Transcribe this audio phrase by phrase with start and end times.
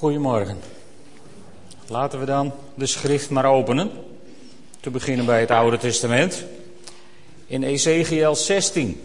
[0.00, 0.58] Goedemorgen.
[1.86, 3.90] Laten we dan de schrift maar openen.
[4.80, 6.44] Te beginnen bij het Oude Testament.
[7.46, 9.00] In Ezekiel 16.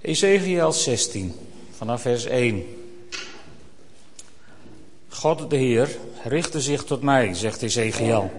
[0.00, 1.34] Ezekiel 16,
[1.76, 2.64] vanaf vers 1.
[5.08, 5.88] God de Heer
[6.24, 8.30] richtte zich tot mij, zegt Ezekiel.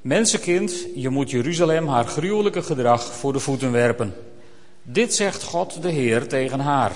[0.00, 4.14] Mensenkind, je moet Jeruzalem haar gruwelijke gedrag voor de voeten werpen.
[4.82, 6.92] Dit zegt God de Heer tegen haar.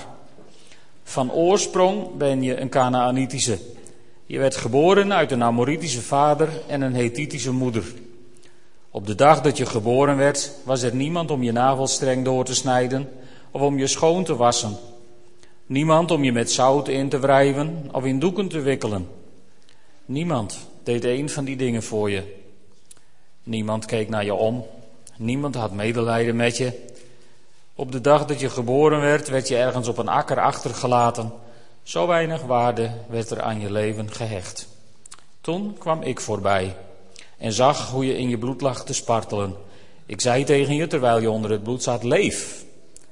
[1.03, 3.59] Van oorsprong ben je een Canaanitische.
[4.27, 7.85] Je werd geboren uit een Amoritische vader en een Hethitische moeder.
[8.91, 12.55] Op de dag dat je geboren werd, was er niemand om je navelstreng door te
[12.55, 13.09] snijden
[13.51, 14.77] of om je schoon te wassen.
[15.67, 19.21] Niemand om je met zout in te wrijven of in doeken te wikkelen.
[20.05, 22.41] Niemand deed een van die dingen voor je.
[23.43, 24.67] Niemand keek naar je om.
[25.17, 26.91] Niemand had medelijden met je.
[27.75, 31.33] Op de dag dat je geboren werd, werd je ergens op een akker achtergelaten.
[31.83, 34.69] Zo weinig waarde werd er aan je leven gehecht.
[35.41, 36.77] Toen kwam ik voorbij
[37.39, 39.57] en zag hoe je in je bloed lag te spartelen.
[40.07, 42.65] Ik zei tegen je terwijl je onder het bloed zat: Leef.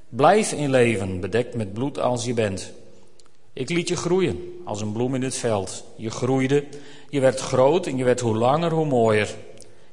[0.09, 2.73] Blijf in leven, bedekt met bloed als je bent.
[3.53, 5.85] Ik liet je groeien als een bloem in het veld.
[5.97, 6.65] Je groeide,
[7.09, 9.35] je werd groot en je werd hoe langer hoe mooier.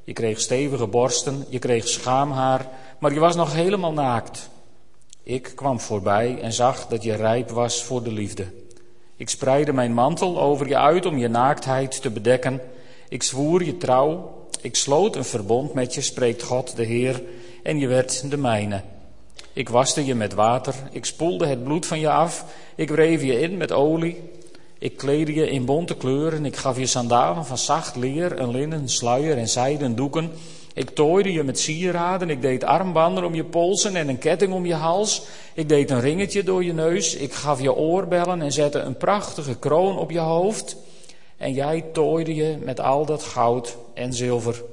[0.03, 2.69] Je kreeg stevige borsten, je kreeg schaamhaar,
[2.99, 4.49] maar je was nog helemaal naakt.
[5.23, 8.45] Ik kwam voorbij en zag dat je rijp was voor de liefde.
[9.15, 12.61] Ik spreidde mijn mantel over je uit om je naaktheid te bedekken.
[13.09, 14.35] Ik zwoer je trouw.
[14.61, 17.23] Ik sloot een verbond met je, spreekt God de Heer,
[17.63, 18.81] en je werd de mijne.
[19.57, 23.39] Ik waste je met water, ik spoelde het bloed van je af, ik wreef je
[23.39, 24.29] in met olie.
[24.79, 28.89] Ik kleedde je in bonte kleuren, ik gaf je sandalen van zacht leer, een linnen,
[28.89, 30.31] sluier en zijden doeken.
[30.73, 34.65] Ik tooide je met sieraden, ik deed armbanden om je polsen en een ketting om
[34.65, 35.21] je hals.
[35.53, 39.55] Ik deed een ringetje door je neus, ik gaf je oorbellen en zette een prachtige
[39.55, 40.77] kroon op je hoofd.
[41.37, 44.63] En jij tooide je met al dat goud en zilver.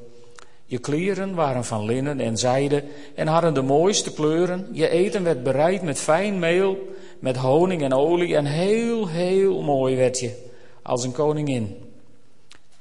[0.66, 4.68] Je kleren waren van linnen en zijde en hadden de mooiste kleuren.
[4.72, 6.78] Je eten werd bereid met fijn meel,
[7.18, 10.50] met honing en olie en heel, heel mooi werd je,
[10.82, 11.92] als een koningin.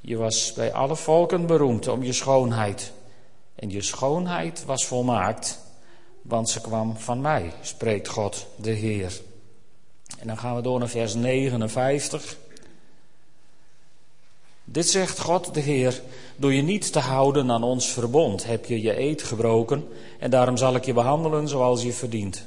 [0.00, 2.92] Je was bij alle volken beroemd om je schoonheid.
[3.54, 5.60] En je schoonheid was volmaakt,
[6.22, 9.20] want ze kwam van mij, spreekt God de Heer.
[10.18, 12.36] En dan gaan we door naar vers 59.
[14.64, 16.02] Dit zegt God de Heer,
[16.36, 19.88] door je niet te houden aan ons verbond heb je je eed gebroken
[20.18, 22.46] en daarom zal ik je behandelen zoals je verdient.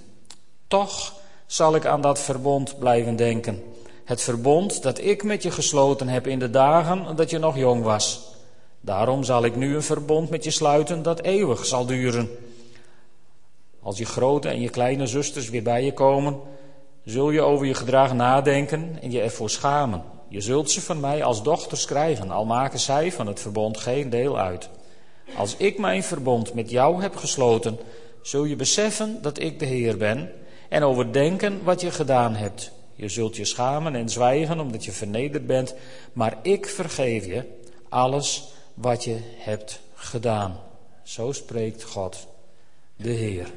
[0.67, 1.13] Toch
[1.45, 3.63] zal ik aan dat verbond blijven denken.
[4.03, 7.83] Het verbond dat ik met je gesloten heb in de dagen dat je nog jong
[7.83, 8.35] was.
[8.81, 12.29] Daarom zal ik nu een verbond met je sluiten dat eeuwig zal duren.
[13.81, 16.39] Als je grote en je kleine zusters weer bij je komen,
[17.03, 20.15] zul je over je gedrag nadenken en je ervoor schamen.
[20.29, 24.09] Je zult ze van mij als dochters krijgen, al maken zij van het verbond geen
[24.09, 24.69] deel uit.
[25.35, 27.77] Als ik mijn verbond met jou heb gesloten,
[28.21, 30.31] zul je beseffen dat ik de Heer ben
[30.69, 32.71] en overdenken wat je gedaan hebt.
[32.95, 35.75] Je zult je schamen en zwijgen omdat je vernederd bent,
[36.13, 37.43] maar ik vergeef je
[37.89, 40.59] alles wat je hebt gedaan.
[41.03, 42.27] Zo spreekt God,
[42.95, 43.51] de Heer.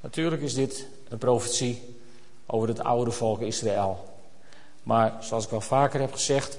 [0.00, 1.82] Natuurlijk is dit een profetie
[2.46, 4.11] over het oude volk Israël.
[4.82, 6.58] Maar zoals ik wel vaker heb gezegd,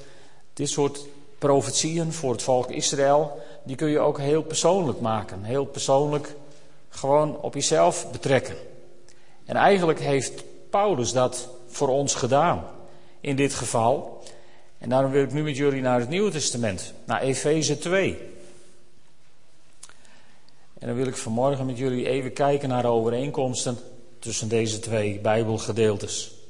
[0.54, 1.06] dit soort
[1.38, 5.44] profetieën voor het volk Israël, die kun je ook heel persoonlijk maken.
[5.44, 6.36] Heel persoonlijk
[6.90, 8.56] gewoon op jezelf betrekken.
[9.46, 12.66] En eigenlijk heeft Paulus dat voor ons gedaan
[13.22, 14.24] in dit geval.
[14.78, 18.18] En daarom wil ik nu met jullie naar het Nieuwe Testament, naar Efeze 2.
[20.80, 23.78] En dan wil ik vanmorgen met jullie even kijken naar de overeenkomsten
[24.20, 26.43] tussen deze twee Bijbelgedeeltes.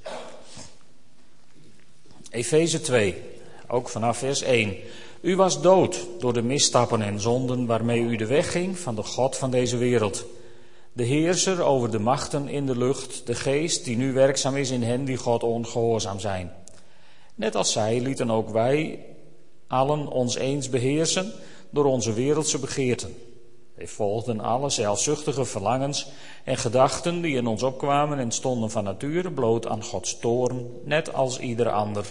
[2.34, 3.16] Efeze 2,
[3.68, 4.76] ook vanaf vers 1.
[5.22, 9.04] U was dood door de misstappen en zonden waarmee u de weg ging van de
[9.04, 10.26] God van deze wereld.
[10.94, 14.84] De heerser over de machten in de lucht, de geest die nu werkzaam is in
[14.84, 16.52] hen die God ongehoorzaam zijn.
[17.36, 19.06] Net als zij lieten ook wij
[19.68, 21.32] allen ons eens beheersen
[21.70, 23.16] door onze wereldse begeerten.
[23.84, 26.08] Wij volgden alle zelfzuchtige verlangens
[26.44, 31.14] en gedachten die in ons opkwamen en stonden van nature bloot aan Gods toorn, net
[31.14, 32.10] als ieder ander.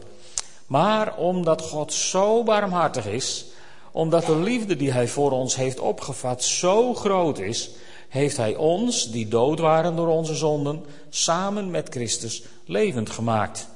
[0.66, 3.46] Maar omdat God zo barmhartig is,
[3.92, 7.70] omdat de liefde die Hij voor ons heeft opgevat zo groot is,
[8.08, 13.68] heeft Hij ons, die dood waren door onze zonden, samen met Christus levend gemaakt.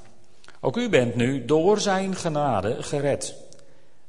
[0.60, 3.45] Ook u bent nu door zijn genade gered.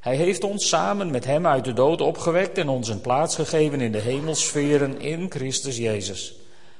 [0.07, 3.81] Hij heeft ons samen met hem uit de dood opgewekt en ons een plaats gegeven
[3.81, 6.35] in de hemelsferen in Christus Jezus.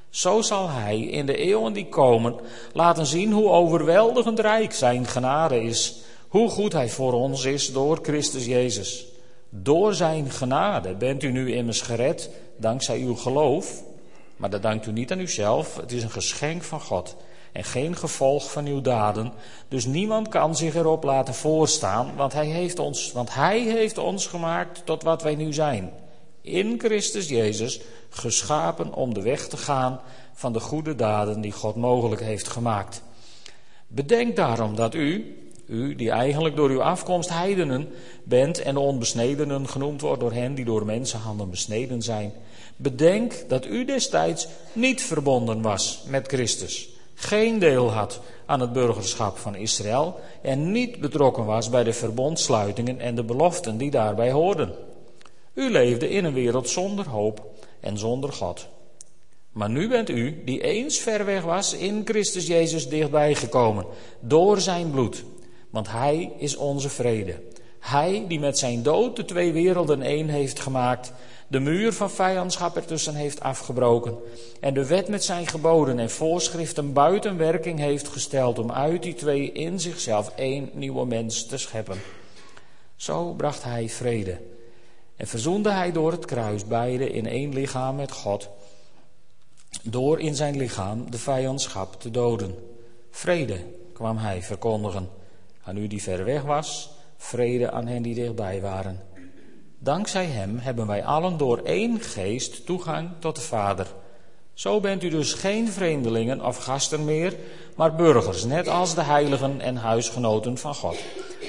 [0.10, 2.36] Zo zal hij in de eeuwen die komen
[2.74, 5.96] laten zien hoe overweldigend rijk zijn genade is,
[6.28, 9.06] hoe goed hij voor ons is door Christus Jezus.
[9.50, 13.84] Door zijn genade bent u nu immers gered dankzij uw geloof,
[14.38, 17.16] maar dat dankt u niet aan uzelf, het is een geschenk van God
[17.58, 19.32] en geen gevolg van uw daden.
[19.68, 24.28] Dus niemand kan zich erop laten voorstaan, want hij heeft ons, want hij heeft ons
[24.28, 25.92] gemaakt tot wat wij nu zijn.
[26.42, 30.00] In Christus Jezus, geschapen om de weg te gaan
[30.34, 33.02] van de goede daden die God mogelijk heeft gemaakt.
[33.88, 35.38] Bedenk daarom dat u,
[35.68, 37.90] u die eigenlijk door uw afkomst heidenen
[38.24, 42.34] bent en de onbesnedenen genoemd wordt door hen die door mensenhanden besneden zijn.
[42.76, 49.38] Bedenk dat u destijds niet verbonden was met Christus geen deel had aan het burgerschap
[49.38, 54.74] van Israël en niet betrokken was bij de verbondsluitingen en de beloften die daarbij hoorden.
[55.54, 57.46] U leefde in een wereld zonder hoop
[57.80, 58.68] en zonder God.
[59.52, 63.86] Maar nu bent u, die eens ver weg was, in Christus Jezus dichtbij gekomen,
[64.20, 65.24] door zijn bloed.
[65.70, 67.42] Want hij is onze vrede.
[67.80, 71.14] Hij die met zijn dood de twee werelden één heeft gemaakt
[71.48, 74.18] de muur van vijandschap ertussen heeft afgebroken
[74.60, 79.14] en de wet met zijn geboden en voorschriften buiten werking heeft gesteld om uit die
[79.14, 81.98] twee in zichzelf één nieuwe mens te scheppen.
[82.96, 84.42] Zo bracht hij vrede
[85.16, 88.50] en verzoende hij door het kruis beide in één lichaam met God,
[89.84, 92.56] door in zijn lichaam de vijandschap te doden.
[93.12, 93.60] Vrede
[93.94, 95.10] kwam hij verkondigen
[95.64, 99.02] aan u die ver weg was, vrede aan hen die dichtbij waren.
[99.88, 103.88] Dankzij Hem hebben wij allen door één geest toegang tot de Vader.
[104.54, 107.36] Zo bent u dus geen vreemdelingen of gasten meer,
[107.76, 110.98] maar burgers, net als de heiligen en huisgenoten van God.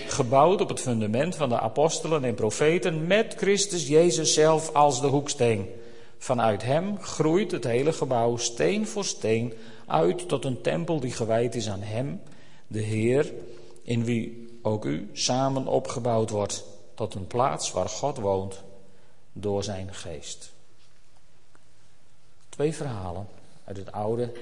[0.07, 5.07] Gebouwd op het fundament van de apostelen en profeten, met Christus Jezus zelf als de
[5.07, 5.67] hoeksteen.
[6.19, 9.53] Vanuit Hem groeit het hele gebouw steen voor steen
[9.87, 12.21] uit tot een tempel die gewijd is aan Hem,
[12.67, 13.33] de Heer,
[13.83, 18.63] in wie ook u samen opgebouwd wordt tot een plaats waar God woont
[19.33, 20.53] door zijn geest.
[22.49, 23.29] Twee verhalen
[23.65, 24.33] uit het Oude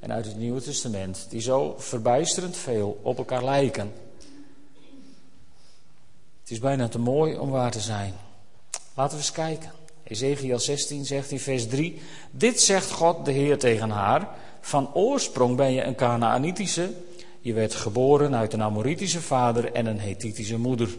[0.00, 3.92] en uit het Nieuwe Testament die zo verbijsterend veel op elkaar lijken.
[6.40, 8.14] Het is bijna te mooi om waar te zijn.
[8.94, 9.72] Laten we eens kijken.
[10.02, 12.00] Ezekiel 16 zegt in vers 3:
[12.30, 14.28] Dit zegt God de Heer tegen haar:
[14.60, 16.92] Van oorsprong ben je een Canaanitische.
[17.40, 20.96] Je werd geboren uit een Amoritische vader en een Hethitische moeder.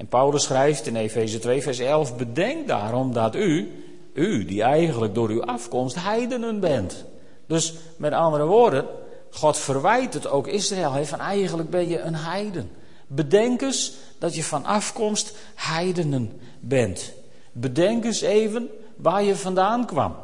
[0.00, 5.14] En Paulus schrijft in Efeze 2, vers 11: Bedenk daarom dat u, u die eigenlijk
[5.14, 7.04] door uw afkomst heidenen bent.
[7.46, 8.86] Dus met andere woorden,
[9.30, 11.04] God verwijt het ook Israël.
[11.04, 12.70] van eigenlijk ben je een heiden.
[13.06, 17.12] Bedenk eens dat je van afkomst heidenen bent.
[17.52, 20.16] Bedenk eens even waar je vandaan kwam.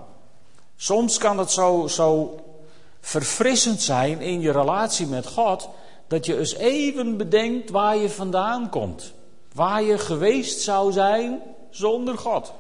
[0.76, 2.40] Soms kan het zo, zo
[3.00, 5.68] verfrissend zijn in je relatie met God,
[6.06, 9.14] dat je eens even bedenkt waar je vandaan komt.
[9.56, 12.52] Waar je geweest zou zijn zonder God.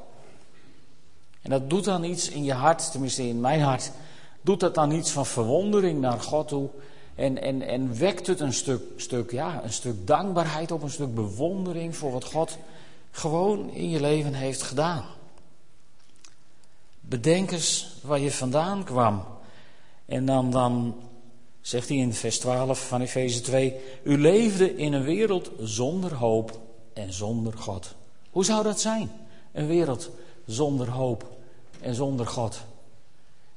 [1.42, 3.90] En dat doet dan iets in je hart, tenminste in mijn hart,
[4.40, 6.68] doet dat dan iets van verwondering naar God toe.
[7.14, 11.14] En, en, en wekt het een stuk, stuk, ja, een stuk dankbaarheid op, een stuk
[11.14, 12.58] bewondering voor wat God
[13.10, 15.04] gewoon in je leven heeft gedaan.
[17.00, 19.24] Bedenk eens waar je vandaan kwam.
[20.06, 20.94] En dan, dan
[21.60, 26.64] zegt hij in vers 12 van Efeze 2: U leefde in een wereld zonder hoop
[26.96, 27.94] en zonder God.
[28.30, 29.10] Hoe zou dat zijn?
[29.52, 30.10] Een wereld
[30.46, 31.24] zonder hoop
[31.80, 32.58] en zonder God.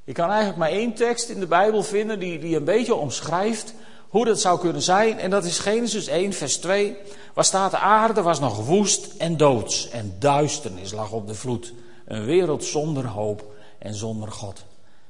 [0.04, 3.74] Je kan eigenlijk maar één tekst in de Bijbel vinden die, die een beetje omschrijft
[4.10, 5.20] hoe dat zou kunnen zijn.
[5.20, 6.98] En dat is Genesis 1, vers 2.
[7.34, 9.90] Waar staat de aarde was nog woest en doods.
[9.90, 11.74] En duisternis lag op de vloed.
[12.06, 13.44] Een wereld zonder hoop
[13.78, 14.64] en zonder God.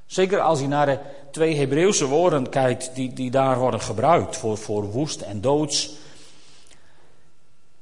[0.06, 1.00] Zeker als je naar de
[1.32, 5.92] twee Hebreeuwse woorden kijkt die, die daar worden gebruikt voor, voor woest en doods.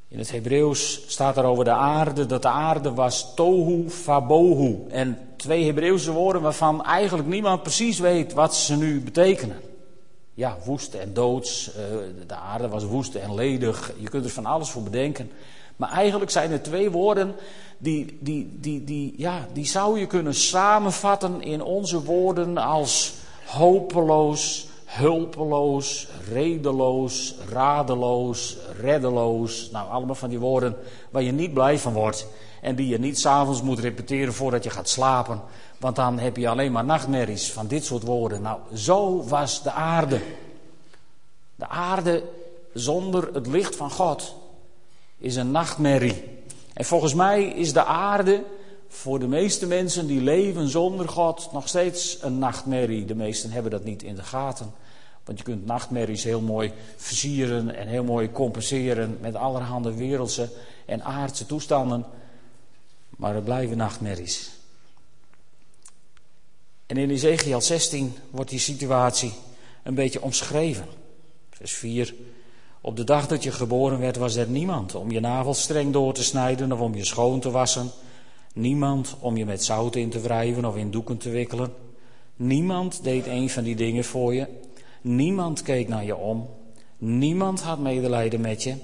[0.10, 4.86] In het Hebreeuws staat er over de aarde dat de aarde was tohu fabohu.
[4.90, 9.60] En twee Hebreeuwse woorden waarvan eigenlijk niemand precies weet wat ze nu betekenen.
[10.34, 11.72] Ja, woest en doods.
[11.74, 11.84] Eh,
[12.28, 13.92] de aarde was woest en ledig.
[13.98, 15.32] Je kunt er van alles voor bedenken.
[15.76, 17.36] Maar eigenlijk zijn er twee woorden
[17.78, 23.14] die, die, die, die, ja, die zou je kunnen samenvatten in onze woorden als
[23.46, 29.70] hopeloos, hulpeloos, redeloos, radeloos, reddeloos.
[29.72, 30.76] Nou, allemaal van die woorden
[31.10, 32.28] waar je niet blij van wordt.
[32.62, 35.42] En die je niet s'avonds moet repeteren voordat je gaat slapen.
[35.80, 38.42] Want dan heb je alleen maar nachtmerries van dit soort woorden.
[38.42, 40.22] Nou, zo was de aarde.
[41.56, 42.24] De aarde
[42.74, 44.36] zonder het licht van God
[45.18, 46.24] is een nachtmerrie.
[46.74, 48.44] En volgens mij is de aarde
[48.88, 53.06] voor de meeste mensen die leven zonder God nog steeds een nachtmerrie.
[53.06, 54.74] De meesten hebben dat niet in de gaten.
[55.24, 60.50] Want je kunt nachtmerries heel mooi versieren en heel mooi compenseren met allerhande wereldse
[60.86, 62.06] en aardse toestanden.
[63.10, 64.50] Maar het blijven nachtmerries.
[66.86, 69.34] En in Ezekiel 16 wordt die situatie
[69.84, 70.86] een beetje omschreven.
[71.50, 72.16] Vers 4.
[72.82, 76.14] Op de dag dat je geboren werd was er niemand om je nagels streng door
[76.14, 77.92] te snijden of om je schoon te wassen.
[78.58, 81.74] Niemand om je met zout in te wrijven of in doeken te wikkelen.
[82.36, 84.48] Niemand deed een van die dingen voor je.
[85.02, 86.50] Niemand keek naar je om.
[86.98, 88.76] Niemand had medelijden met je.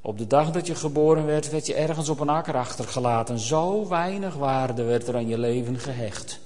[0.00, 3.38] Op de dag dat je geboren werd, werd je ergens op een akker achtergelaten.
[3.38, 6.40] Zo weinig waarde werd er aan je leven gehecht.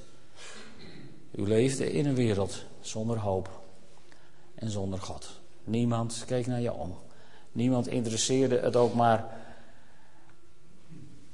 [1.35, 3.61] U leefde in een wereld zonder hoop
[4.55, 5.41] en zonder God.
[5.65, 6.95] Niemand keek naar je om.
[7.53, 9.39] Niemand interesseerde het ook maar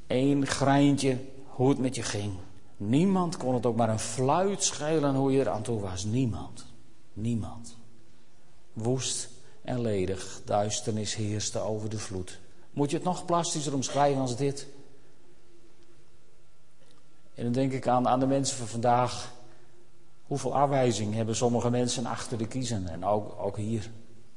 [0.06, 1.16] één greintje
[1.56, 2.32] hoe het met je ging.
[2.76, 6.04] Niemand kon het ook maar een fluit schelen hoe je er aan toe was.
[6.04, 6.66] Niemand.
[7.12, 7.76] Niemand.
[8.72, 9.28] Woest
[9.62, 12.40] en ledig, duisternis heerste over de vloed.
[12.70, 14.66] Moet je het nog plastischer omschrijven als dit?
[17.34, 19.32] En dan denk ik aan, aan de mensen van vandaag.
[20.26, 22.88] Hoeveel afwijzing hebben sommige mensen achter de kiezen?
[22.88, 23.90] En ook, ook hier,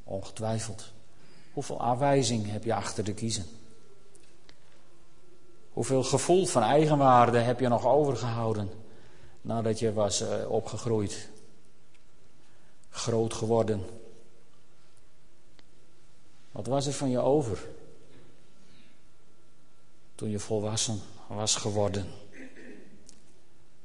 [0.03, 0.91] ongetwijfeld.
[1.53, 3.45] Hoeveel afwijzing heb je achter de kiezen?
[5.79, 8.69] Hoeveel gevoel van eigenwaarde heb je nog overgehouden
[9.41, 11.29] nadat je was uh, opgegroeid,
[12.89, 13.85] groot geworden?
[16.51, 17.67] Wat was er van je over
[20.15, 22.05] toen je volwassen was geworden?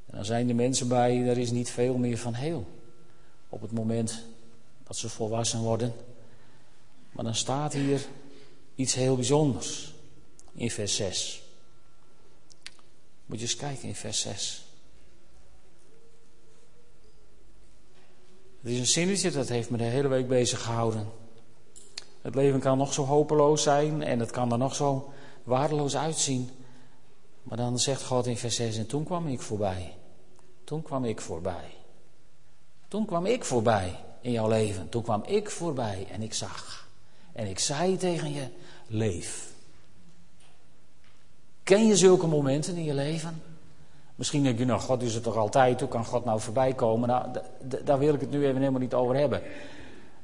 [0.06, 2.66] En dan zijn de mensen bij, er is niet veel meer van heel.
[3.48, 4.24] Op het moment
[4.86, 5.92] dat ze volwassen worden.
[7.12, 8.06] Maar dan staat hier
[8.74, 9.94] iets heel bijzonders
[10.54, 11.42] in vers 6.
[13.26, 14.64] Moet je eens kijken in vers 6.
[18.60, 21.08] Het is een zinnetje dat heeft me de hele week bezig gehouden.
[22.22, 25.12] Het leven kan nog zo hopeloos zijn en het kan er nog zo
[25.42, 26.50] waardeloos uitzien.
[27.42, 29.96] Maar dan zegt God in vers 6: En toen kwam ik voorbij.
[30.64, 31.74] Toen kwam ik voorbij.
[32.88, 34.88] Toen kwam ik voorbij in jouw leven.
[34.88, 36.88] Toen kwam ik voorbij en ik zag.
[37.32, 38.48] En ik zei tegen je:
[38.86, 39.53] Leef.
[41.64, 43.42] Ken je zulke momenten in je leven?
[44.14, 47.08] Misschien denk je, nou, God is er toch altijd, hoe kan God nou voorbij komen?
[47.08, 47.28] Nou,
[47.84, 49.42] daar wil ik het nu even helemaal niet over hebben.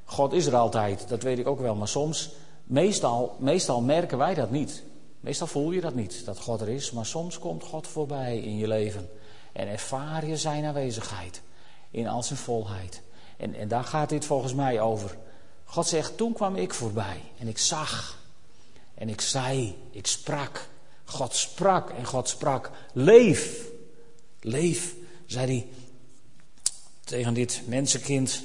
[0.05, 2.31] God is er altijd, dat weet ik ook wel, maar soms,
[2.65, 4.83] meestal, meestal merken wij dat niet.
[5.21, 8.57] Meestal voel je dat niet, dat God er is, maar soms komt God voorbij in
[8.57, 9.09] je leven.
[9.53, 11.43] En ervaar je zijn aanwezigheid
[11.91, 13.03] in al zijn volheid.
[13.37, 15.17] En, en daar gaat dit volgens mij over.
[15.65, 18.19] God zegt, toen kwam ik voorbij en ik zag
[18.95, 20.69] en ik zei, ik sprak.
[21.11, 23.67] God sprak en God sprak, leef,
[24.41, 24.95] leef,
[25.27, 25.69] zei hij
[27.05, 28.43] tegen dit mensenkind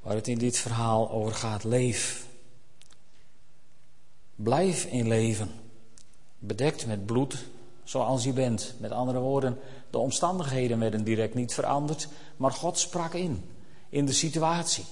[0.00, 2.26] waar het in dit verhaal over gaat, leef.
[4.34, 5.50] Blijf in leven,
[6.38, 7.44] bedekt met bloed
[7.84, 8.74] zoals je bent.
[8.78, 9.58] Met andere woorden,
[9.90, 13.44] de omstandigheden werden direct niet veranderd, maar God sprak in,
[13.88, 14.84] in de situatie.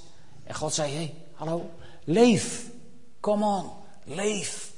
[0.44, 1.70] En God zei, hé, hey, hallo,
[2.04, 2.70] leef,
[3.20, 3.70] come on,
[4.04, 4.72] leef,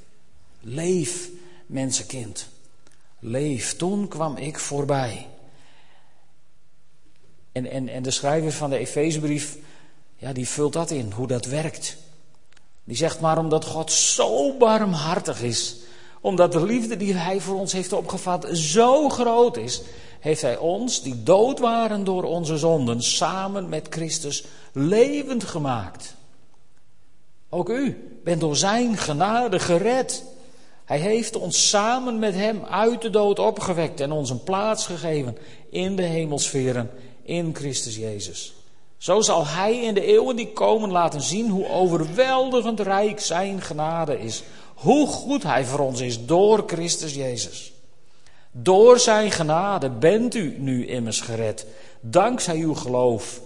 [0.59, 1.29] leef
[1.73, 2.47] mensenkind.
[3.19, 3.75] Leef.
[3.75, 5.27] Toen kwam ik voorbij.
[7.51, 9.57] En, en, en de schrijver van de Efezebrief,
[10.15, 11.97] ja, die vult dat in, hoe dat werkt.
[12.83, 15.77] Die zegt maar omdat God zo barmhartig is,
[16.21, 19.81] omdat de liefde die Hij voor ons heeft opgevat zo groot is,
[20.19, 26.15] heeft Hij ons, die dood waren door onze zonden, samen met Christus levend gemaakt.
[27.49, 30.23] Ook u bent door Zijn genade gered.
[30.85, 35.37] Hij heeft ons samen met Hem uit de dood opgewekt en ons een plaats gegeven
[35.69, 36.91] in de hemelsferen
[37.23, 38.53] in Christus Jezus.
[38.97, 44.19] Zo zal Hij in de eeuwen die komen laten zien hoe overweldigend rijk Zijn genade
[44.19, 44.43] is.
[44.75, 47.73] Hoe goed Hij voor ons is door Christus Jezus.
[48.51, 51.65] Door Zijn genade bent u nu immers gered.
[51.99, 53.41] Dankzij uw geloof.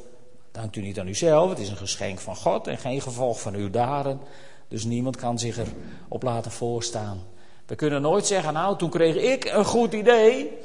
[0.52, 3.54] Dankt u niet aan uzelf, het is een geschenk van God en geen gevolg van
[3.54, 4.20] uw daden.
[4.68, 5.60] Dus niemand kan zich
[6.08, 7.24] erop laten voorstaan.
[7.66, 10.58] We kunnen nooit zeggen, nou toen kreeg ik een goed idee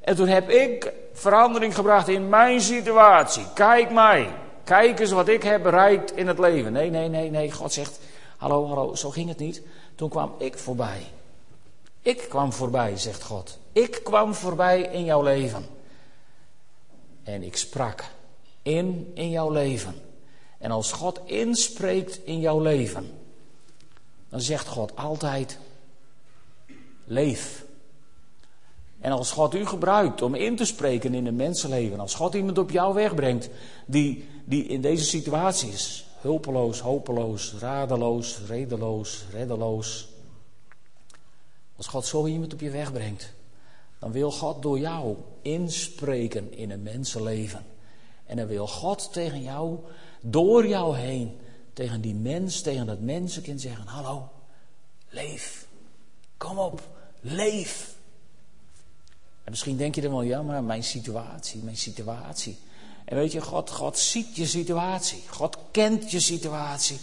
[0.00, 3.44] en toen heb ik verandering gebracht in mijn situatie.
[3.54, 4.32] Kijk mij,
[4.64, 6.72] kijk eens wat ik heb bereikt in het leven.
[6.72, 7.52] Nee, nee, nee, nee.
[7.52, 8.00] God zegt,
[8.36, 9.62] hallo, hallo, zo ging het niet.
[9.94, 11.06] Toen kwam ik voorbij.
[12.02, 13.58] Ik kwam voorbij, zegt God.
[13.72, 15.66] Ik kwam voorbij in jouw leven.
[17.22, 18.04] En ik sprak
[18.62, 19.94] in in jouw leven.
[20.58, 23.19] En als God inspreekt in jouw leven,
[24.30, 25.58] dan zegt God altijd:
[27.04, 27.64] leef.
[29.00, 32.58] En als God u gebruikt om in te spreken in een mensenleven, als God iemand
[32.58, 33.48] op jouw weg brengt
[33.86, 40.08] die, die in deze situatie is, hulpeloos, hopeloos, radeloos, redeloos, reddeloos.
[41.76, 43.32] Als God zo iemand op je weg brengt,
[43.98, 47.64] dan wil God door jou inspreken in een mensenleven.
[48.26, 49.78] En dan wil God tegen jou,
[50.20, 51.36] door jou heen,
[51.80, 54.28] tegen die mens, tegen dat mensenkind zeggen: Hallo,
[55.08, 55.66] leef.
[56.36, 56.80] Kom op,
[57.20, 57.94] leef.
[59.44, 62.58] En misschien denk je dan wel, ja, maar mijn situatie, mijn situatie.
[63.04, 65.22] En weet je, God, God ziet je situatie.
[65.30, 66.98] God kent je situatie.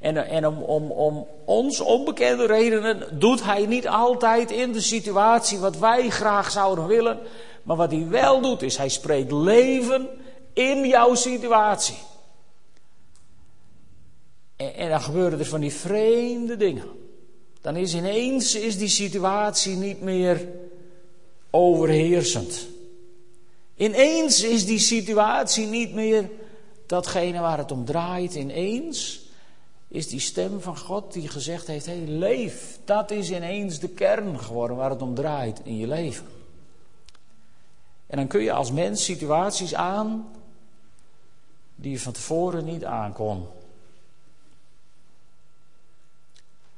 [0.00, 5.58] En, en om, om, om ons onbekende redenen doet hij niet altijd in de situatie
[5.58, 7.18] wat wij graag zouden willen.
[7.62, 10.08] Maar wat hij wel doet, is hij spreekt leven
[10.52, 12.10] in jouw situatie.
[14.76, 16.88] En, dan gebeuren er van die vreemde dingen.
[17.60, 20.48] Dan is ineens is die situatie niet meer
[21.50, 22.66] overheersend.
[23.76, 26.30] Ineens is die situatie niet meer
[26.86, 28.34] datgene waar het om draait.
[28.34, 29.20] Ineens
[29.88, 32.78] is die stem van God die gezegd heeft: hey, leef.
[32.84, 36.26] Dat is ineens de kern geworden waar het om draait in je leven.
[38.06, 40.28] En dan kun je als mens situaties aan
[41.74, 43.46] die je van tevoren niet aankon.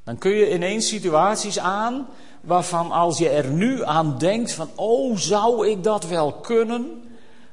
[0.04, 2.06] Dan kun je ineens situaties aan
[2.40, 7.02] waarvan als je er nu aan denkt van, oh, zou ik dat wel kunnen?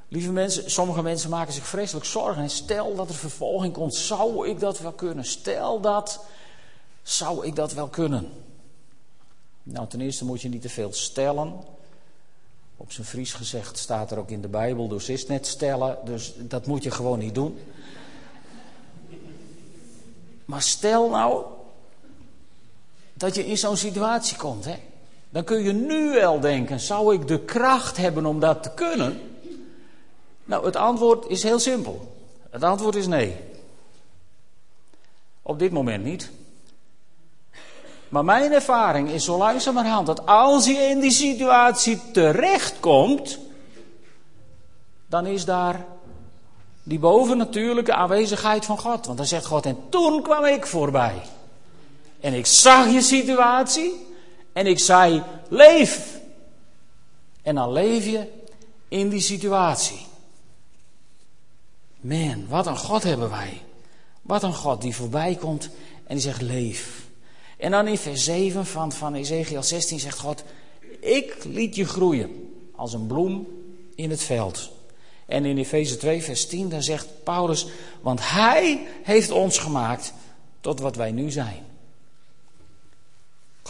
[0.08, 2.44] Lieve mensen, sommige mensen maken zich vreselijk zorgen.
[2.44, 5.26] En stel dat er vervolging komt, zou ik dat wel kunnen?
[5.26, 6.26] Stel dat,
[7.02, 8.30] zou ik dat wel kunnen?
[9.64, 11.54] Nou, ten eerste moet je niet te veel stellen.
[12.78, 16.34] Op zijn Fries gezegd staat er ook in de Bijbel, dus is net stellen, dus
[16.38, 17.60] dat moet je gewoon niet doen.
[20.46, 21.46] Maar stel nou
[23.22, 24.76] dat je in zo'n situatie komt, hè?
[25.30, 29.22] dan kun je nu wel denken: zou ik de kracht hebben om dat te kunnen?
[30.46, 32.16] Nou, het antwoord is heel simpel.
[32.50, 33.36] Het antwoord is nee.
[35.42, 36.32] Op dit moment niet.
[38.10, 43.40] Maar mijn ervaring is zo langzamerhand dat als je in die situatie terechtkomt,
[45.08, 45.86] dan is daar
[46.84, 49.06] die bovennatuurlijke aanwezigheid van God.
[49.06, 51.22] Want dan zegt God, en toen kwam ik voorbij.
[52.22, 54.08] En ik zag je situatie
[54.54, 56.20] en ik zei, leef.
[57.42, 58.28] En dan leef je
[58.88, 60.06] in die situatie.
[62.00, 63.62] Man, wat een God hebben wij.
[64.22, 65.70] Wat een God die voorbij komt
[66.04, 67.08] en die zegt, leef.
[67.58, 70.44] En dan in vers 7 van, van Ezekiel 16 zegt God,
[71.00, 73.48] ik liet je groeien als een bloem
[73.96, 74.72] in het veld.
[75.26, 77.68] En in Efeze 2, vers 10, dan zegt Paulus,
[78.02, 80.14] want hij heeft ons gemaakt
[80.62, 81.71] tot wat wij nu zijn.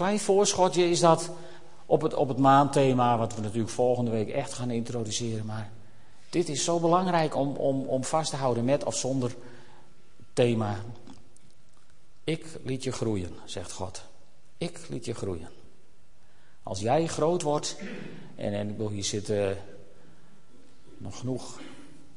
[0.02, 1.30] Klein voorschotje is dat
[1.86, 5.46] op het, op het maandthema, wat we natuurlijk volgende week echt gaan introduceren.
[5.46, 5.72] Maar
[6.30, 9.36] dit is zo belangrijk om, om, om vast te houden met of zonder
[10.34, 10.76] thema.
[12.24, 14.04] Ik liet je groeien, zegt God.
[14.58, 15.50] Ik liet je groeien.
[16.64, 17.78] Als jij groot wordt,
[18.36, 19.58] en, en ik wil hier zitten
[20.98, 21.60] nog genoeg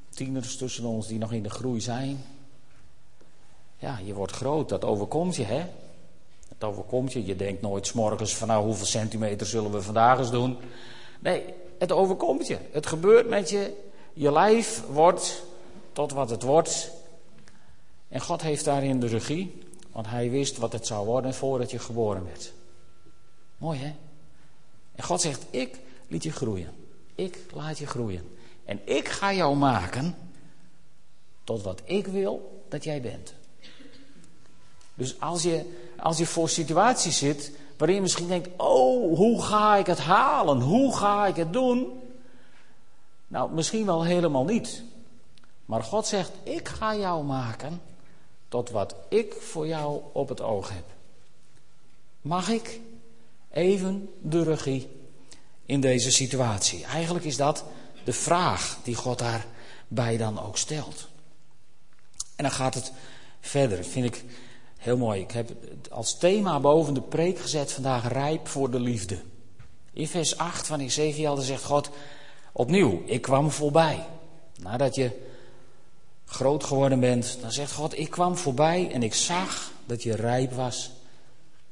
[0.08, 2.24] tieners tussen ons die nog in de groei zijn.
[3.78, 5.66] Ja, je wordt groot, dat overkomt je, hè?
[6.64, 7.24] Overkomt je.
[7.24, 10.56] Je denkt nooit s'morgens van nou hoeveel centimeter zullen we vandaag eens doen.
[11.20, 11.44] Nee,
[11.78, 12.58] het overkomt je.
[12.70, 13.72] Het gebeurt met je.
[14.12, 15.44] Je lijf wordt
[15.92, 16.90] tot wat het wordt.
[18.08, 19.62] En God heeft daarin de regie.
[19.92, 22.52] Want hij wist wat het zou worden voordat je geboren werd.
[23.56, 23.94] Mooi hè?
[24.94, 26.72] En God zegt, ik liet je groeien.
[27.14, 28.36] Ik laat je groeien.
[28.64, 30.14] En ik ga jou maken
[31.44, 33.34] tot wat ik wil dat jij bent.
[34.94, 39.76] Dus als je als je voor situaties zit waarin je misschien denkt: Oh, hoe ga
[39.76, 40.60] ik het halen?
[40.60, 42.00] Hoe ga ik het doen?
[43.26, 44.82] Nou, misschien wel helemaal niet.
[45.64, 47.80] Maar God zegt: Ik ga jou maken
[48.48, 50.84] tot wat ik voor jou op het oog heb.
[52.20, 52.80] Mag ik
[53.50, 54.88] even de regie
[55.66, 56.84] in deze situatie?
[56.84, 57.64] Eigenlijk is dat
[58.04, 61.08] de vraag die God daarbij dan ook stelt.
[62.36, 62.92] En dan gaat het
[63.40, 64.24] verder, vind ik
[64.84, 65.20] Heel mooi.
[65.20, 65.50] Ik heb
[65.90, 69.18] als thema boven de preek gezet vandaag rijp voor de liefde.
[69.92, 71.90] In vers 8 van Ezekiel zegt God
[72.52, 74.06] opnieuw, ik kwam voorbij.
[74.60, 75.28] Nadat je
[76.24, 80.52] groot geworden bent, dan zegt God, ik kwam voorbij en ik zag dat je rijp
[80.52, 80.90] was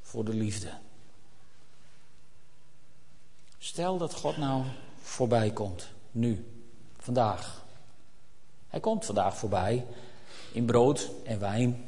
[0.03, 0.71] voor de liefde.
[3.59, 4.65] Stel dat God nou
[5.03, 6.47] voorbij komt, nu,
[6.99, 7.65] vandaag.
[8.69, 9.87] Hij komt vandaag voorbij
[10.53, 11.85] In brood en wijn,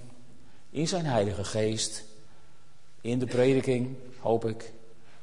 [0.74, 2.04] in zijn Heilige Geest,
[3.00, 4.72] in de prediking, hoop ik,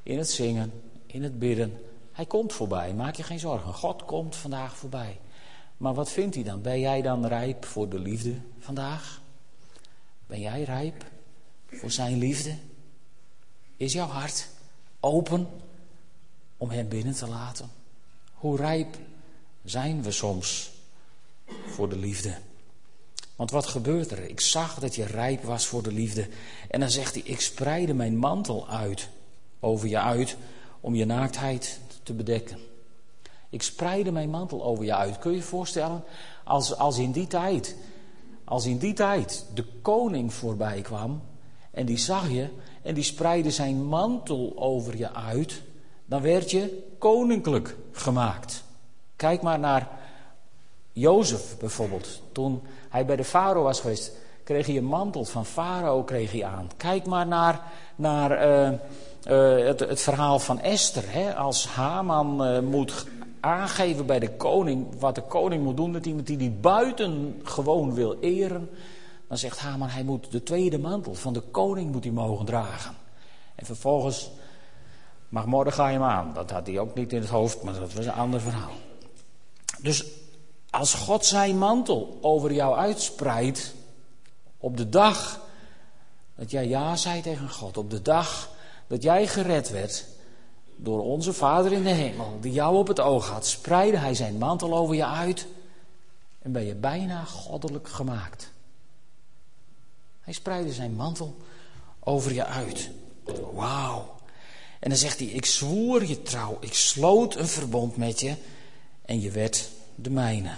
[0.04, 0.72] in het zingen,
[1.06, 1.82] in het bidden.
[2.12, 3.74] Hij komt voorbij, maak je geen zorgen.
[3.74, 5.20] God komt vandaag voorbij.
[5.78, 6.62] Maar wat vindt hij dan?
[6.62, 9.22] Ben jij dan rijp voor de liefde vandaag?
[10.28, 11.06] Ben jij rijp
[11.66, 12.56] voor zijn liefde?
[13.78, 14.48] Is jouw hart
[15.00, 15.48] open
[16.58, 17.70] om hem binnen te laten?
[18.34, 18.98] Hoe rijp
[19.64, 20.72] zijn we soms
[21.66, 22.38] voor de liefde?
[23.42, 24.30] Want wat gebeurt er?
[24.30, 26.28] Ik zag dat je rijp was voor de liefde.
[26.70, 29.10] En dan zegt hij: Ik spreide mijn mantel uit,
[29.60, 30.38] over je uit,
[30.80, 32.58] om je naaktheid te bedekken.
[33.50, 35.20] Ik spreide mijn mantel over je uit.
[35.20, 36.04] Kun je je voorstellen,
[36.44, 37.76] als, als in die tijd,
[38.44, 41.22] als in die tijd de koning voorbij kwam
[41.72, 42.50] en die zag je
[42.82, 45.62] en die spreidde zijn mantel over je uit,
[46.06, 48.64] dan werd je koninklijk gemaakt.
[49.16, 49.90] Kijk maar naar
[50.94, 52.22] Jozef bijvoorbeeld.
[52.32, 54.12] Toen hij bij de farao was geweest,
[54.44, 56.70] kreeg hij een mantel van farao kreeg hij aan.
[56.78, 57.62] Kijk maar naar,
[57.96, 58.72] naar uh,
[59.28, 61.04] uh, het, het, verhaal van Esther.
[61.08, 61.36] Hè?
[61.36, 63.06] Als Haman uh, moet
[63.40, 67.94] aangeven bij de koning wat de koning moet doen met iemand die die buiten gewoon
[67.94, 68.70] wil eren,
[69.28, 72.96] dan zegt Haman hij moet de tweede mantel van de koning moet hij mogen dragen.
[73.56, 74.32] En vervolgens
[75.30, 76.32] mag Mordechai hem aan.
[76.34, 78.72] Dat had hij ook niet in het hoofd, maar dat was een ander verhaal.
[79.82, 80.06] Dus
[80.72, 83.74] als God zijn mantel over jou uitspreidt,
[84.58, 85.40] op de dag
[86.36, 88.50] dat jij ja zei tegen God, op de dag
[88.88, 90.06] dat jij gered werd
[90.76, 94.38] door onze Vader in de hemel, die jou op het oog had, spreidde hij zijn
[94.38, 95.48] mantel over je uit
[96.42, 98.52] en ben je bijna goddelijk gemaakt.
[100.22, 101.36] Hij spreidde zijn mantel
[102.00, 102.90] over je uit.
[103.54, 104.16] Wauw.
[104.80, 108.36] En dan zegt hij: Ik zwoer je trouw, ik sloot een verbond met je
[109.06, 109.70] en je werd
[110.04, 110.52] de mijne.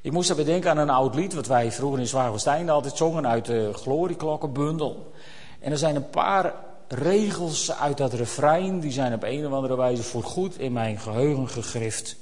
[0.00, 3.26] Ik moest daarbij denken aan een oud lied wat wij vroeger in Zwaagwesteinde altijd zongen
[3.26, 5.12] uit de Glorieklokkenbundel.
[5.60, 6.54] En er zijn een paar
[6.88, 11.48] regels uit dat refrein, die zijn op een of andere wijze voorgoed in mijn geheugen
[11.48, 12.16] gegrift.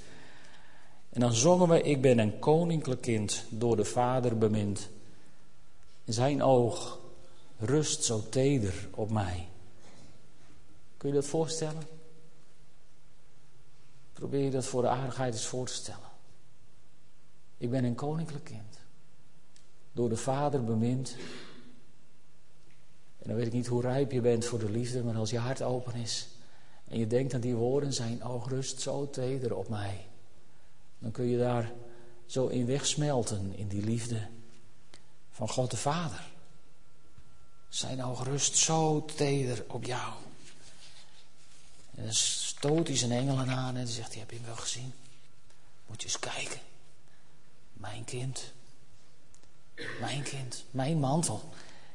[1.10, 4.88] En dan zongen we, ik ben een koninklijk kind, door de Vader bemind.
[6.04, 6.98] Zijn oog
[7.58, 9.48] rust zo teder op mij.
[10.96, 11.82] Kun je dat voorstellen?
[14.12, 16.05] Probeer je dat voor de aardigheid eens voor te stellen.
[17.58, 18.78] Ik ben een koninklijk kind.
[19.92, 21.16] Door de Vader bemind.
[23.18, 25.38] En dan weet ik niet hoe rijp je bent voor de liefde, maar als je
[25.38, 26.28] hart open is
[26.88, 30.06] en je denkt aan die woorden, zijn oog rust zo teder op mij.
[30.98, 31.72] Dan kun je daar
[32.26, 34.28] zo in wegsmelten in die liefde
[35.30, 36.28] van God de Vader.
[37.68, 40.12] Zijn oog rust zo teder op jou.
[41.94, 44.92] En dan stoot hij zijn engelen aan en zegt heb je hem wel gezien?
[45.86, 46.60] Moet je eens kijken.
[47.76, 48.52] Mijn kind.
[50.00, 50.64] Mijn kind.
[50.70, 51.48] Mijn mantel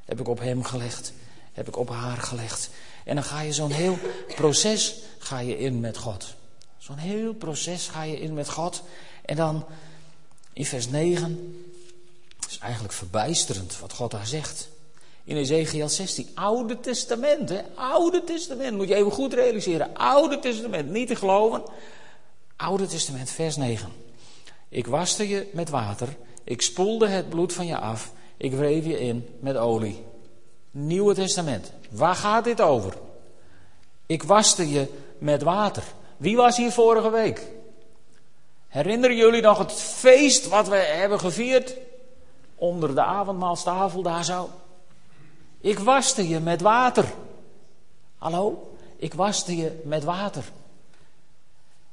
[0.05, 1.13] heb ik op hem gelegd.
[1.53, 2.69] Heb ik op haar gelegd.
[3.05, 3.97] En dan ga je zo'n heel
[4.35, 6.35] proces ga je in met God.
[6.77, 8.83] Zo'n heel proces ga je in met God.
[9.25, 9.65] En dan
[10.53, 11.65] in vers 9
[12.49, 14.69] is eigenlijk verbijsterend wat God daar zegt.
[15.23, 17.61] In Ezekiel 16, Oude Testament, hè?
[17.75, 19.95] Oude Testament, moet je even goed realiseren.
[19.95, 21.63] Oude Testament, niet te geloven.
[22.55, 23.91] Oude Testament, vers 9.
[24.71, 28.99] Ik waste je met water, ik spoelde het bloed van je af, ik wreef je
[28.99, 30.03] in met olie.
[30.71, 32.93] Nieuwe Testament, waar gaat dit over?
[34.05, 35.83] Ik waste je met water.
[36.17, 37.47] Wie was hier vorige week?
[38.67, 41.77] Herinneren jullie nog het feest wat we hebben gevierd?
[42.55, 44.49] Onder de avondmaalstafel daar zo.
[45.61, 47.05] Ik waste je met water.
[48.17, 48.75] Hallo?
[48.95, 50.43] Ik waste je met water.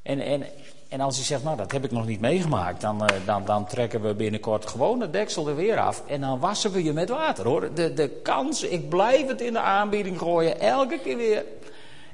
[0.03, 0.47] En, en,
[0.89, 3.67] en als je zegt, nou dat heb ik nog niet meegemaakt, dan, eh, dan, dan
[3.67, 6.03] trekken we binnenkort gewoon het deksel er weer af.
[6.07, 7.75] En dan wassen we je met water hoor.
[7.75, 11.45] De, de kans, ik blijf het in de aanbieding gooien, elke keer weer.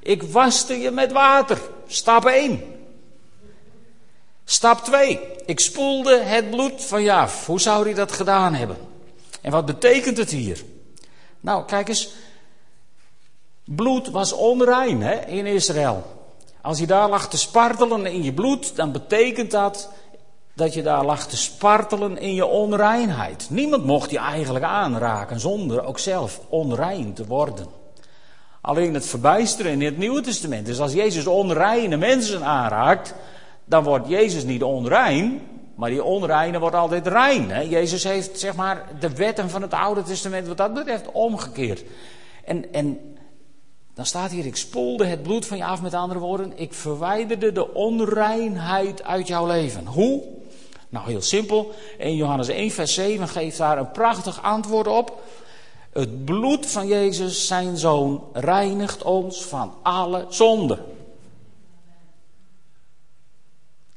[0.00, 1.60] Ik waste je met water.
[1.86, 2.62] Stap 1.
[4.44, 5.20] Stap 2.
[5.46, 7.26] Ik spoelde het bloed van je.
[7.46, 8.76] Hoe zou hij dat gedaan hebben?
[9.40, 10.64] En wat betekent het hier?
[11.40, 12.14] Nou, kijk eens.
[13.64, 16.13] Bloed was onrein hè, in Israël.
[16.64, 19.90] Als je daar lag te spartelen in je bloed, dan betekent dat
[20.54, 23.46] dat je daar lag te spartelen in je onreinheid.
[23.50, 27.66] Niemand mocht je eigenlijk aanraken zonder ook zelf onrein te worden.
[28.60, 33.14] Alleen het verbijsteren in het Nieuwe Testament is als Jezus onreine mensen aanraakt,
[33.64, 35.40] dan wordt Jezus niet onrein,
[35.74, 37.68] maar die onreine wordt altijd rein.
[37.68, 41.84] Jezus heeft zeg maar de wetten van het Oude Testament wat dat betreft omgekeerd.
[42.44, 43.13] En, en
[43.94, 47.52] dan staat hier, ik spoelde het bloed van je af, met andere woorden, ik verwijderde
[47.52, 49.86] de onreinheid uit jouw leven.
[49.86, 50.22] Hoe?
[50.88, 51.72] Nou, heel simpel.
[51.98, 55.22] In Johannes 1, vers 7 geeft daar een prachtig antwoord op.
[55.92, 60.78] Het bloed van Jezus, zijn zoon, reinigt ons van alle zonde.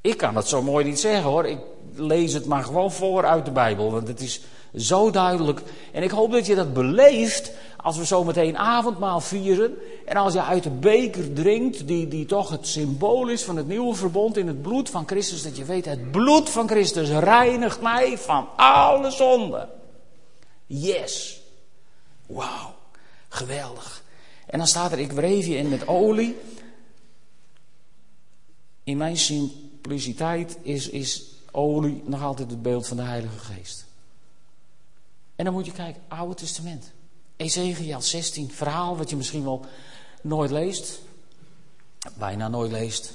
[0.01, 1.45] Ik kan het zo mooi niet zeggen hoor.
[1.45, 1.59] Ik
[1.95, 3.91] lees het maar gewoon voor uit de Bijbel.
[3.91, 4.41] Want het is
[4.75, 5.61] zo duidelijk.
[5.91, 7.51] En ik hoop dat je dat beleeft
[7.87, 9.77] als we zo meteen avondmaal vieren.
[10.05, 13.67] En als je uit de beker drinkt, die, die toch het symbool is van het
[13.67, 15.43] nieuwe verbond in het bloed van Christus.
[15.43, 19.69] Dat je weet, het bloed van Christus reinigt mij van alle zonde.
[20.65, 21.41] Yes.
[22.25, 22.75] Wauw.
[23.27, 24.03] Geweldig.
[24.45, 26.37] En dan staat er, ik wreef je in met olie.
[28.83, 33.85] In mijn simpliciteit is, is olie nog altijd het beeld van de Heilige Geest.
[35.35, 36.95] En dan moet je kijken, Oude Testament.
[37.37, 39.65] Ezekiel 16, verhaal wat je misschien wel
[40.21, 40.99] nooit leest.
[42.13, 43.13] Bijna nooit leest.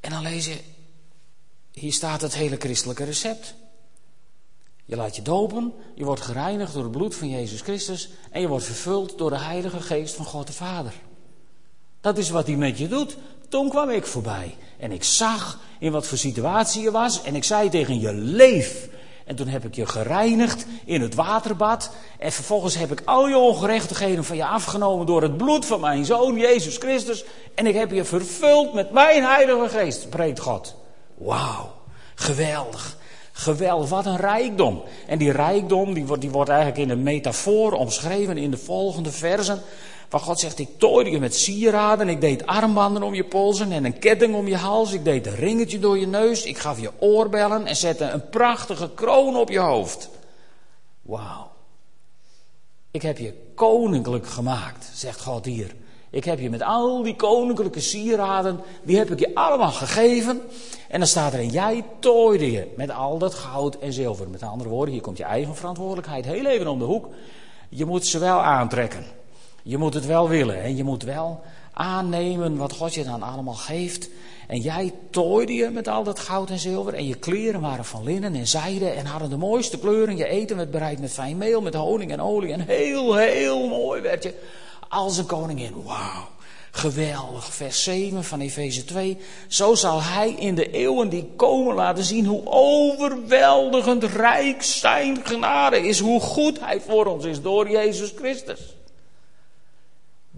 [0.00, 0.60] En dan lees je,
[1.72, 3.54] hier staat het hele christelijke recept.
[4.84, 8.48] Je laat je dopen, je wordt gereinigd door het bloed van Jezus Christus en je
[8.48, 10.92] wordt vervuld door de Heilige Geest van God de Vader.
[12.00, 13.16] Dat is wat hij met je doet.
[13.48, 17.44] Toen kwam ik voorbij en ik zag in wat voor situatie je was en ik
[17.44, 18.88] zei tegen je leef.
[19.30, 21.90] En toen heb ik je gereinigd in het waterbad.
[22.18, 26.04] En vervolgens heb ik al je ongerechtigheden van je afgenomen door het bloed van mijn
[26.04, 27.24] zoon Jezus Christus.
[27.54, 30.74] En ik heb je vervuld met mijn Heilige Geest, spreekt God.
[31.14, 31.72] Wauw,
[32.14, 32.96] geweldig.
[33.32, 34.82] Geweldig, wat een rijkdom.
[35.06, 39.10] En die rijkdom die wordt, die wordt eigenlijk in een metafoor omschreven in de volgende
[39.10, 39.62] versen.
[40.10, 43.84] Waar God zegt, ik tooide je met sieraden, ik deed armbanden om je polsen en
[43.84, 44.92] een ketting om je hals.
[44.92, 48.90] Ik deed een ringetje door je neus, ik gaf je oorbellen en zette een prachtige
[48.94, 50.08] kroon op je hoofd.
[51.02, 51.50] Wauw.
[52.90, 55.74] Ik heb je koninklijk gemaakt, zegt God hier.
[56.10, 60.40] Ik heb je met al die koninklijke sieraden, die heb ik je allemaal gegeven.
[60.88, 64.28] En dan staat er, en jij tooide je met al dat goud en zilver.
[64.28, 67.08] Met andere woorden, hier komt je eigen verantwoordelijkheid heel even om de hoek.
[67.68, 69.18] Je moet ze wel aantrekken.
[69.70, 71.40] Je moet het wel willen en je moet wel
[71.72, 74.08] aannemen wat God je dan allemaal geeft.
[74.46, 76.94] En jij tooide je met al dat goud en zilver.
[76.94, 80.16] En je kleren waren van linnen en zijde en hadden de mooiste kleuren.
[80.16, 82.52] Je eten werd bereid met fijn meel, met honing en olie.
[82.52, 84.34] En heel, heel mooi werd je
[84.88, 85.82] als een koningin.
[85.84, 86.28] Wauw.
[86.70, 89.18] Geweldig, vers 7 van Efeze 2.
[89.48, 95.86] Zo zal hij in de eeuwen die komen laten zien hoe overweldigend rijk zijn genade
[95.86, 95.98] is.
[95.98, 98.78] Hoe goed hij voor ons is door Jezus Christus.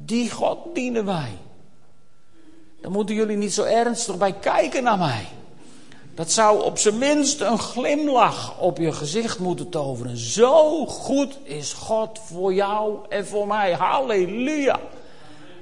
[0.04, 1.38] Die God dienen wij.
[2.80, 5.26] Dan moeten jullie niet zo ernstig bij kijken naar mij.
[6.14, 10.16] Dat zou op zijn minst een glimlach op je gezicht moeten toveren.
[10.16, 13.72] Zo goed is God voor jou en voor mij.
[13.72, 14.80] Halleluja.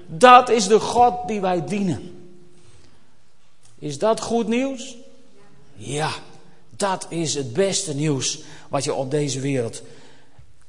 [0.07, 2.29] Dat is de God die wij dienen.
[3.79, 4.96] Is dat goed nieuws?
[5.74, 6.11] Ja,
[6.76, 9.83] dat is het beste nieuws wat je op deze wereld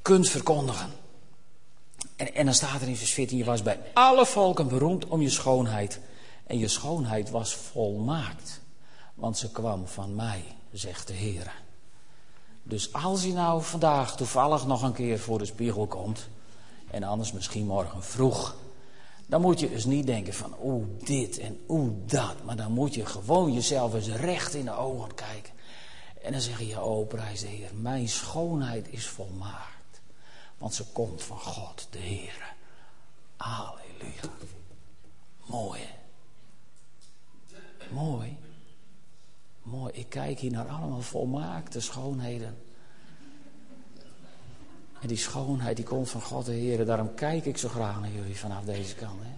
[0.02, 1.01] kunt verkondigen.
[2.30, 5.30] En, dan staat er in vers 14, je was bij alle volken beroemd om je
[5.30, 6.00] schoonheid.
[6.46, 8.60] En je schoonheid was volmaakt,
[9.14, 11.52] want ze kwam van mij, zegt de Heer.
[12.62, 16.28] Dus als je nou vandaag toevallig nog een keer voor de spiegel komt,
[16.90, 18.56] en anders misschien morgen vroeg,
[19.26, 22.94] dan moet je dus niet denken van oeh dit en oeh dat, maar dan moet
[22.94, 25.52] je gewoon jezelf eens recht in de ogen kijken.
[26.22, 29.71] En dan zeg je, oh prijs de Heer, mijn schoonheid is volmaakt.
[30.62, 32.54] Want ze komt van God, de Heer.
[33.36, 34.22] Halleluja.
[35.46, 35.80] Mooi?
[37.90, 38.36] Mooi.
[39.62, 39.92] Mooi.
[39.92, 42.58] Ik kijk hier naar allemaal volmaakte schoonheden.
[45.00, 46.84] En die schoonheid die komt van God de Heer.
[46.84, 49.20] Daarom kijk ik zo graag naar jullie vanaf deze kant.
[49.22, 49.34] Hè?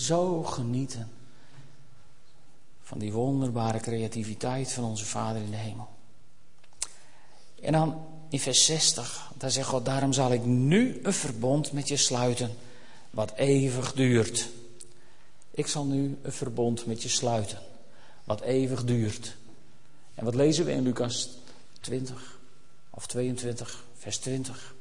[0.00, 1.10] Zo genieten
[2.82, 5.88] van die wonderbare creativiteit van onze Vader in de hemel.
[7.60, 11.88] En dan in vers 60, daar zegt God, daarom zal ik nu een verbond met
[11.88, 12.50] je sluiten,
[13.10, 14.48] wat eeuwig duurt.
[15.50, 17.58] Ik zal nu een verbond met je sluiten,
[18.24, 19.36] wat eeuwig duurt.
[20.14, 21.28] En wat lezen we in Lucas
[21.80, 22.38] 20
[22.90, 24.74] of 22, vers 20?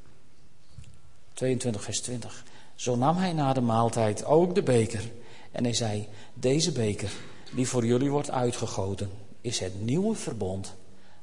[1.33, 2.43] 22, vers 20.
[2.75, 5.11] Zo nam hij na de maaltijd ook de beker
[5.51, 7.11] en hij zei, deze beker
[7.53, 9.09] die voor jullie wordt uitgegoten,
[9.41, 10.73] is het nieuwe verbond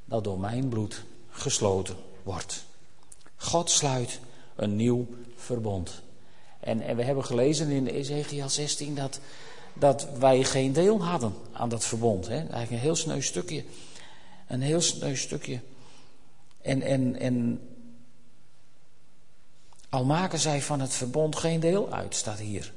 [0.05, 2.65] dat door mijn bloed gesloten wordt.
[3.37, 4.21] God sluit
[4.57, 5.07] een nieuw
[5.37, 6.03] verbond.
[6.61, 9.21] En, en we hebben gelezen in Ezekiel 16 dat,
[9.73, 12.27] dat wij geen deel hadden aan dat verbond.
[12.27, 12.37] Hè?
[12.37, 13.65] Eigenlijk een heel sneu stukje.
[14.49, 15.61] Een heel sneu stukje.
[16.61, 17.61] En, en, en
[19.89, 22.73] al maken zij van het verbond geen deel uit, staat hier.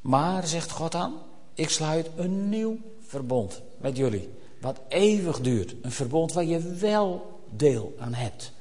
[0.00, 1.14] Maar, zegt God dan,
[1.54, 4.28] ik sluit een nieuw verbond met jullie.
[4.60, 5.74] Wat eeuwig duurt.
[5.82, 8.52] Een verbond waar je wel deel aan hebt.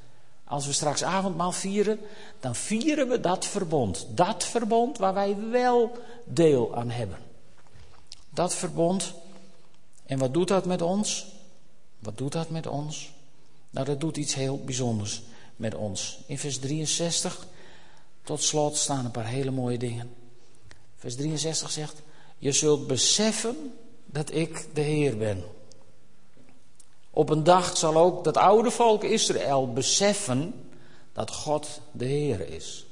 [0.44, 2.00] Als we straks avondmaal vieren,
[2.40, 4.08] dan vieren we dat verbond.
[4.10, 7.18] Dat verbond waar wij wel deel aan hebben.
[8.30, 9.14] Dat verbond.
[10.06, 11.28] En wat doet dat met ons?
[12.00, 13.14] Wat doet dat met ons?
[13.70, 15.22] Nou, dat doet iets heel bijzonders
[15.56, 16.20] met ons.
[16.26, 17.48] In vers 63,
[18.24, 20.14] tot slot, staan een paar hele mooie dingen.
[20.96, 22.02] Vers 63 zegt:
[22.38, 23.74] Je zult beseffen
[24.06, 25.44] dat ik de Heer ben.
[27.16, 30.54] Op een dag zal ook dat oude volk Israël beseffen
[31.14, 32.86] dat God de Heer is.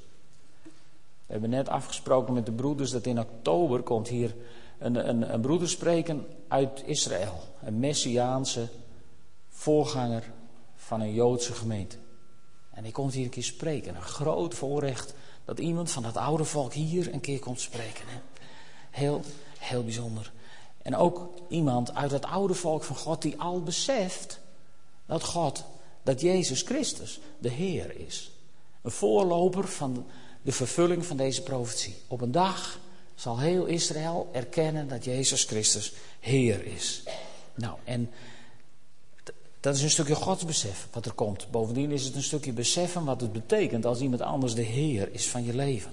[1.26, 4.36] We hebben net afgesproken met de broeders dat in oktober komt hier
[4.80, 7.42] een, een, een broeder spreken uit Israël.
[7.64, 8.68] Een messiaanse
[9.50, 10.32] voorganger
[10.76, 11.98] van een Joodse gemeente.
[12.72, 13.96] En hij komt hier een keer spreken.
[13.96, 15.14] Een groot voorrecht
[15.46, 18.06] dat iemand van dat oude volk hier een keer komt spreken.
[18.90, 19.22] Heel,
[19.60, 20.32] heel bijzonder.
[20.84, 24.40] En ook iemand uit het oude volk van God die al beseft
[25.06, 25.64] dat God,
[26.04, 28.32] dat Jezus Christus de Heer is.
[28.82, 30.06] Een voorloper van
[30.42, 31.96] de vervulling van deze profetie.
[32.08, 32.80] Op een dag
[33.16, 37.04] zal heel Israël erkennen dat Jezus Christus Heer is.
[37.56, 38.10] Nou, en
[39.60, 41.52] dat is een stukje godsbesef wat er komt.
[41.52, 45.28] Bovendien is het een stukje beseffen wat het betekent als iemand anders de Heer is
[45.28, 45.92] van je leven.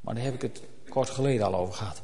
[0.00, 2.02] Maar daar heb ik het kort geleden al over gehad.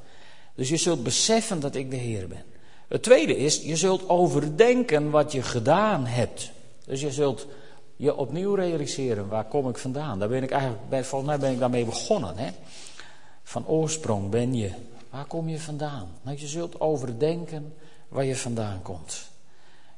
[0.58, 2.42] Dus je zult beseffen dat ik de Heer ben.
[2.88, 6.50] Het tweede is, je zult overdenken wat je gedaan hebt.
[6.84, 7.46] Dus je zult
[7.96, 10.18] je opnieuw realiseren, waar kom ik vandaan?
[10.18, 12.36] Daar ben ik eigenlijk, volgens mij ben ik daarmee begonnen.
[12.36, 12.50] Hè?
[13.42, 14.70] Van oorsprong ben je.
[15.10, 16.08] Waar kom je vandaan?
[16.22, 17.74] Nou, je zult overdenken
[18.08, 19.30] waar je vandaan komt.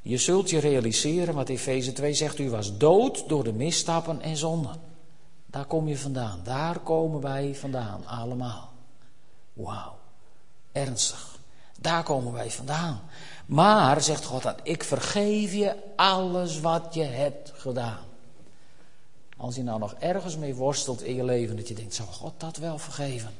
[0.02, 4.36] Je zult je realiseren wat Efeze 2 zegt, u was dood door de misstappen en
[4.36, 4.80] zonden.
[5.46, 6.40] Daar kom je vandaan.
[6.44, 8.72] Daar komen wij vandaan, allemaal.
[9.52, 9.98] Wauw.
[10.72, 11.38] Ernstig.
[11.80, 13.00] Daar komen wij vandaan.
[13.46, 18.04] Maar, zegt God dan, ik vergeef je alles wat je hebt gedaan.
[19.36, 22.32] Als je nou nog ergens mee worstelt in je leven, dat je denkt, zou God
[22.36, 23.30] dat wel vergeven?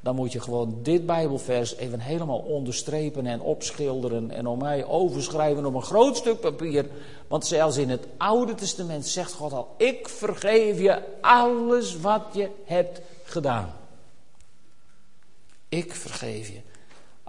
[0.00, 5.66] Dan moet je gewoon dit Bijbelvers even helemaal onderstrepen en opschilderen en om mij overschrijven
[5.66, 6.86] op een groot stuk papier.
[7.28, 12.50] Want zelfs in het Oude Testament zegt God al, ik vergeef je alles wat je
[12.64, 13.72] hebt gedaan.
[15.68, 16.60] Ik vergeef je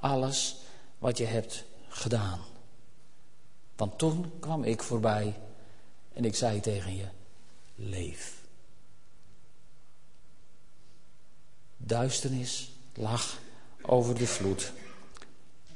[0.03, 0.55] alles
[0.97, 2.39] wat je hebt gedaan.
[3.75, 5.39] Want toen kwam ik voorbij
[6.13, 7.07] en ik zei tegen je:
[7.75, 8.41] leef.
[11.77, 13.39] Duisternis lag
[13.81, 14.71] over de vloed.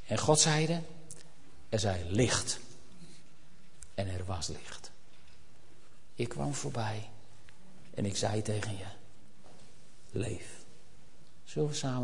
[0.06, 0.82] En God zeide:
[1.68, 2.58] er zij licht.
[3.94, 4.90] En er was licht.
[6.14, 7.10] Ik kwam voorbij
[7.94, 8.86] en ik zei tegen je:
[10.10, 10.56] leef.
[11.44, 11.96] Zullen we samen